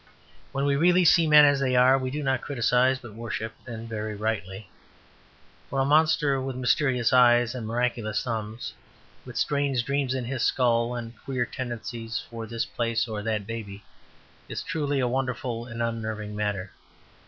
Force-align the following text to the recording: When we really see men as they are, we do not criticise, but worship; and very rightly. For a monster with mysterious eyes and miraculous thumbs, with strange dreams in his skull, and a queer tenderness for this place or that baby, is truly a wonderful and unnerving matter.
When 0.51 0.65
we 0.65 0.75
really 0.75 1.05
see 1.05 1.27
men 1.27 1.45
as 1.45 1.59
they 1.59 1.75
are, 1.75 1.95
we 1.95 2.09
do 2.09 2.23
not 2.23 2.41
criticise, 2.41 2.97
but 2.97 3.13
worship; 3.13 3.53
and 3.67 3.87
very 3.87 4.15
rightly. 4.15 4.67
For 5.69 5.79
a 5.79 5.85
monster 5.85 6.41
with 6.41 6.55
mysterious 6.55 7.13
eyes 7.13 7.53
and 7.53 7.67
miraculous 7.67 8.23
thumbs, 8.23 8.73
with 9.27 9.37
strange 9.37 9.85
dreams 9.85 10.15
in 10.15 10.25
his 10.25 10.41
skull, 10.43 10.95
and 10.95 11.13
a 11.13 11.19
queer 11.19 11.45
tenderness 11.45 12.19
for 12.19 12.47
this 12.47 12.65
place 12.65 13.07
or 13.07 13.21
that 13.21 13.45
baby, 13.45 13.83
is 14.49 14.63
truly 14.63 14.99
a 15.01 15.07
wonderful 15.07 15.67
and 15.67 15.83
unnerving 15.83 16.35
matter. 16.35 16.71